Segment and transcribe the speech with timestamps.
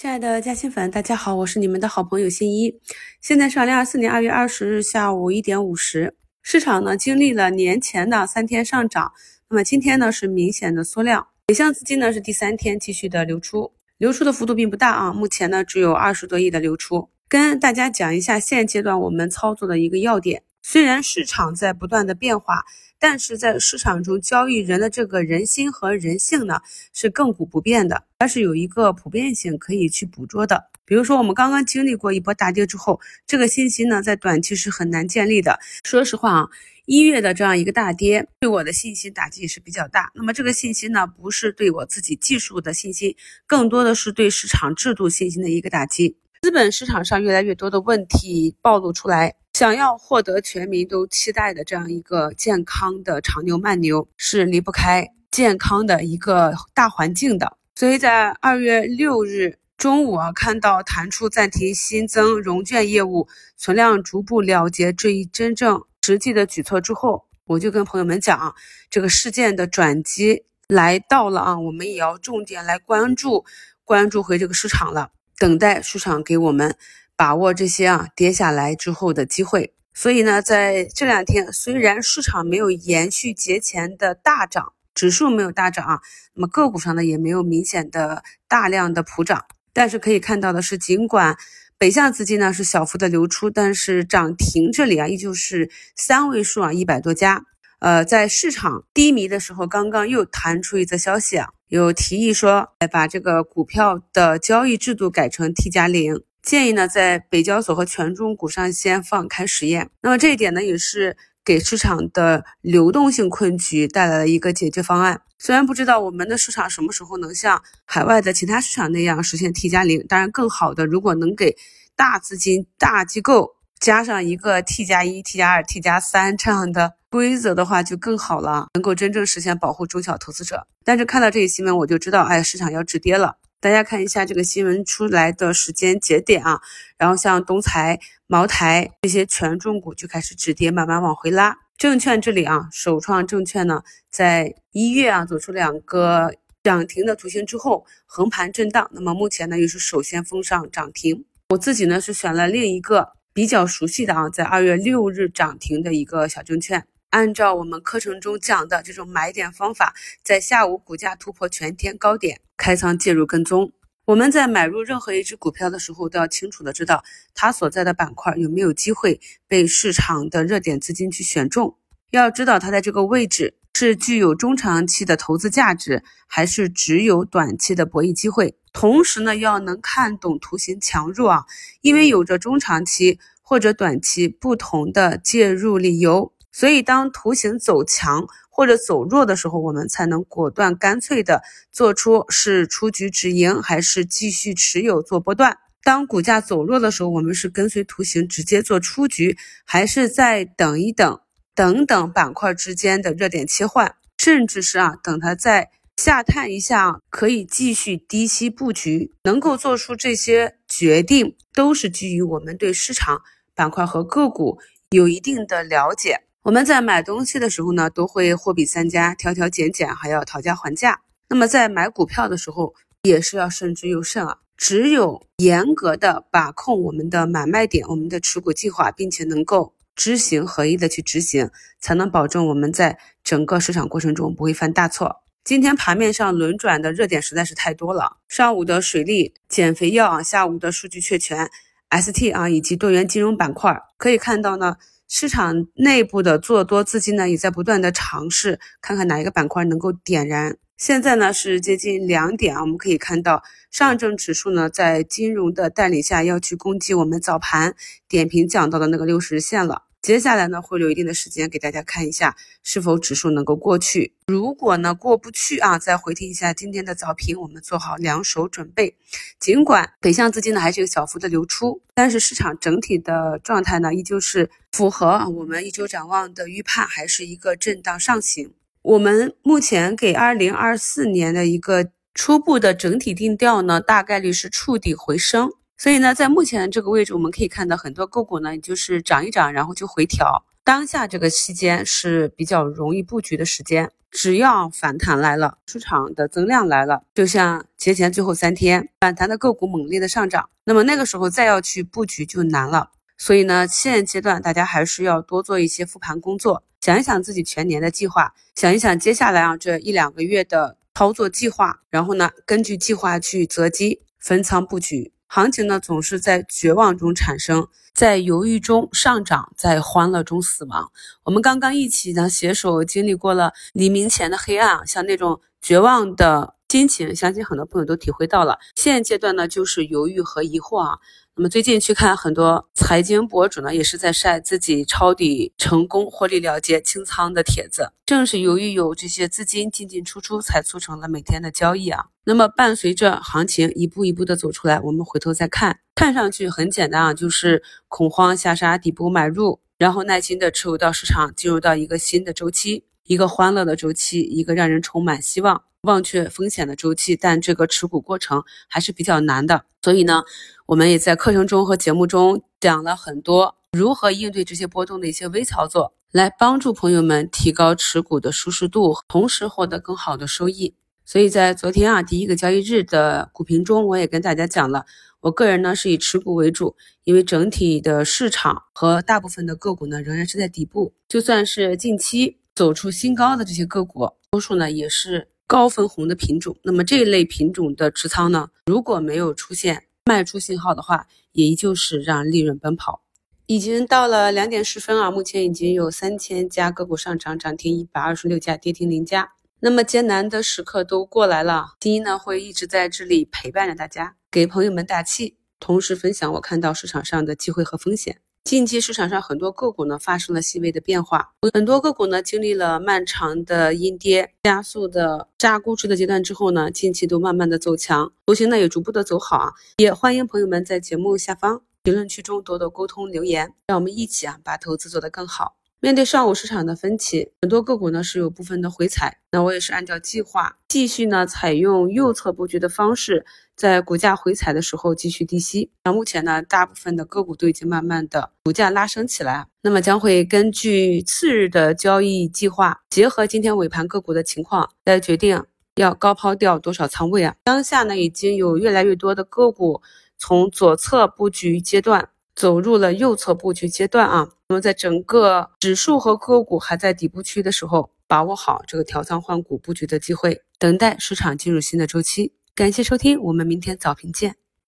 [0.00, 2.72] 亲爱的嘉兴粉，大家好，我是你们的好朋友新一。
[3.20, 9.10] 现在是二零二四年二月二十日下午一点五十，市场呢经历了年前的三天上涨，
[9.50, 17.08] 那么今天呢是明显的缩量，北向资金呢是第三天继续的流出，流出的幅度并不大啊，目前呢只有二十多亿的流出。
[17.28, 22.66] 跟大家讲一下现阶段我们操作的一个要点，虽然市场在不断的变化。
[23.00, 26.58] 但是在市场中交易人的这个人心和人性呢，
[26.92, 30.64] 是亘古不变的，它是有一个普遍性可以去捕捉的。
[30.84, 35.60] 比如说，我们刚刚经历过一波大跌之后，这个信息呢，在短期是很难建立的。
[35.84, 36.48] 说实话啊，
[36.86, 40.10] 一月的这样一个大跌，对我的信心打击也是比较大。
[40.16, 43.14] 那么这个信息呢，不是对我自己技术的信心，
[43.46, 46.16] 更多的是对市场制度信心的一个打击。
[46.42, 49.36] 资本市场上越来越多的问题暴露出来。
[49.58, 57.56] 想要获得全民都期待的这样一个健康的长牛慢牛，是离不开健康的一个大环境的。
[57.74, 63.26] 所以在二月六日中午啊，看到弹出暂停新增融券业务，
[63.56, 68.54] 存量逐步了结这一真正实际的举措之后，我就跟朋友们讲，
[68.88, 73.44] 这个事件的转机来到了啊，我们也要重点来关注
[73.82, 76.76] 关注回这个市场了，等待市场给我们。
[77.18, 86.00] 把握这些啊跌下来之后的机会，所以呢，在这两天虽然市场没有延续节前的大涨，指数没有大涨啊，
[86.34, 91.36] 那么个股上呢也没有明显的大量的普涨，但是可以看到的是，尽管
[91.76, 97.42] 北向资金呢是小幅的流出，但是涨停这里啊依旧是三位数啊一百多家。
[97.80, 106.22] 呃，在市场低迷的时候，刚刚又弹出一则消息啊，有提议说，来把这个股票的交易制度改成 T 加零。
[106.48, 109.90] 建议呢，在北交所和权重股上先放开实验。
[110.00, 115.20] 那么这一点呢，也是给市场的流动性困局带来了一个解决方案。
[115.38, 121.54] 虽然不知道我们的市场什么时候能像海外的其他市场那样实现 T 加零，当然更好的，如果能给
[121.94, 130.66] 大资金、大机构加上一个 T 加一、T 加二、T 加三这样的规则的话，就更好了，能够真正实现保护中小投资者。
[130.82, 133.36] 但是看到这一新闻，我就知道，哎，市场要止跌了。
[133.60, 136.60] 大家看一下这个新闻出来的时间节点啊，
[136.96, 137.98] 然后像东财、
[138.28, 141.56] 茅台这些权重股就开始止跌，慢慢往回拉。
[141.76, 146.32] 证券这里啊，首创证券呢，在一月啊走出两个
[146.62, 148.88] 涨停的图形之后，横盘震荡。
[148.92, 151.24] 那么目前呢，又是首先封上涨停。
[151.48, 156.86] 我自己呢是选了另一个比较熟悉的啊，在二月六日涨停的一个小证券。
[157.10, 163.72] 按照我们课程中讲的这种买点方法，在下午股价突破全天高点，开仓介入跟踪。
[164.04, 167.02] 我们在买入任何一只股票的时候，都要清楚的知道
[167.34, 171.76] 它所在的板块有没有机会被市场的热点资金去选中。
[172.10, 178.54] 要知道它在这个位置是具有中长期的投资价值，还是只有短期的博弈机会。
[178.72, 181.44] 同时呢，要能看懂图形强弱啊，
[181.80, 186.34] 因为有着中长期或者短期不同的介入理由。
[186.50, 195.58] 所以，当图形走强或者走弱的时候，我们才能果断干脆的做出是出局止盈，还是继续持有做波段。
[195.84, 201.20] 当股价走弱的时候，我们是跟随图形直接做出局，还是再等一等，
[201.54, 209.12] 等等板块之间的热点切换，甚至是啊，等它再下探一下，可以继续低吸布局。
[209.24, 213.20] 能够做出这些决定，都是基于我们对市场
[213.54, 214.58] 板块和个股
[214.90, 216.22] 有一定的了解。
[216.48, 221.02] 我们在买东西的时候呢，都会货比三家，挑挑拣拣，还要讨价还价。
[221.28, 224.38] 那么在买股票的时候，也是要慎之又慎啊。
[224.56, 231.50] 只有严格的把控我们的买卖点、我们的持股计划，并且能够知行合一的去执行，
[231.80, 235.16] 才能保证我们在整个市场过程中不会犯大错。
[235.44, 241.50] 今天盘面上轮转的热点实在是太多了，上午的水利、减肥药啊，下午的数据确权、
[241.90, 244.78] ST 啊，以及多元金融板块，可以看到呢。
[245.08, 250.58] 市场内部的做多资金呢，也在不断的尝试，看看哪一个板块能够点燃。
[250.76, 257.74] 现在呢是接近两点啊，我们可以看到上证指数呢在金融的带领下，要去攻击我们早盘
[258.06, 259.87] 点评讲到的那个六十日线了。
[260.08, 264.14] 接下来呢，会留一定的时间给大家看一下是否指数能够过去。
[264.28, 268.96] 如果呢过不去啊，再回听一下今天的早评，我们做好两手准备。
[269.38, 278.54] 尽管北向资金呢还是有小幅的流出，但是市场整体的状态呢依旧是符合我们一周展望的预判，还是一个震荡上行。
[278.80, 285.50] 我们目前给二零二四年的一个初步的整体定调呢，大概率是触底回升。
[285.78, 290.44] 所以呢，在目前这个位置，我们可以看到很多个股呢，就是涨一涨，然后就回调。
[290.64, 293.92] 当下这个期间是比较容易布局的时间。
[294.10, 302.90] 只要反弹来了，市场的增量来了，就像节前最后三天反弹的个股猛烈的上涨，那么那个时候再要去布局就难了。
[303.18, 315.12] 所以呢，现阶段大家还是要多做一些复盘工作，想一想自己全年的计划，想一想接下来啊这一两个月的操作计划，然后呢，根据计划去择机分仓布局。
[315.28, 320.90] 行情呢总是在绝望中产生，在犹豫中上涨，在欢乐中死亡。
[321.22, 328.58] 我们刚刚一起呢携手经历过了黎明前的黑暗，像那种绝望的心情，相信很多朋友都体会到了。
[328.74, 330.98] 现阶段呢就是犹豫和疑惑啊。
[331.40, 337.92] 那么最近去看很多财经博主呢，也是在晒自己抄底成功、获利了结、清仓的帖子。
[338.04, 342.06] 正是由于有这些资金进进出出，才促成了每天的交易啊。
[342.24, 355.64] 那么伴随着行情一步一步的走出来，我们回头再看，看上去很简单啊，就是恐慌下杀，底部买入，然后耐心的持有到市场进入到一个新的周期，一个欢乐的周期，一个让人充满希望。
[355.82, 359.64] 忘却风险的周期，但这个持股过程还是比较难的。
[359.80, 360.22] 所以呢，
[360.66, 370.74] 我们也在课程中和节目中讲了很多如何应对这些波动的一些微操作，来帮助朋友们提高持股的舒适度，同时获得更好的收益。
[371.04, 374.84] 所以在昨天啊第一个交易日的股评中，我也跟大家讲了，
[375.20, 385.28] 我个人呢是以持股为主，因为整体的市场和大部分的个股呢仍然是在底部，就算是近期走出新高的这些个股，多数呢也是。
[385.46, 393.02] 高分红的品种，那么这一类品种的持仓呢，如果没有出现卖出信号的话，也依旧是让利润奔跑。
[393.46, 399.32] 已经到了两点十分啊，目前已经有三千家个股上涨，涨停一百二十六家，跌停零家。
[399.60, 408.20] 那么艰难的时刻都过来了，第一呢会一直在这里陪伴着大家，给朋友们打气，同时分享我看到市场上的机会和风险。
[408.48, 419.52] 近期市场上很多个股呢发生了细微的变化，很多个股呢经历了漫长的阴跌、加速的炸估值的阶段之后呢，近期都慢慢的走强，图形呢也逐步的走好啊。
[419.76, 425.56] 也欢迎朋友们在节目下方评论区中多多沟通留言，让我们一起啊把投资做得更好。
[425.80, 433.26] 面对上午市场的分歧，很多个股呢是有部分的回踩，那我也是按照计划继续呢采用右侧布局的方式，
[433.58, 435.68] 在股价回踩的时候继续低吸。
[435.82, 445.44] 那目前呢，大部分的个股都已经慢慢的股价拉升起来，那么将会根据次日的交易计划，结合今天尾盘个股的情况，来决定
[445.74, 447.34] 要高抛掉多少仓位啊。
[447.42, 449.82] 当下呢，已经有越来越多的个股
[450.16, 452.08] 从左侧布局阶段。
[452.36, 462.32] 走入了右侧布局阶段啊，那么在整个指数和个股还在底部区的时候，把握好这个调仓换股布局的机会，等待市场进入新的周期。
[462.58, 464.34] 感谢收听，我们明天早评见。